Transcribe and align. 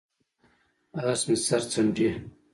اس 1.09 1.19
مې 1.27 1.35
سر 1.45 1.61
څنډي، 1.71 2.09